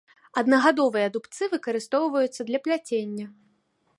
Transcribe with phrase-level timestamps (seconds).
[0.41, 3.25] Аднагадовыя дубцы выкарыстоўваецца для пляцення.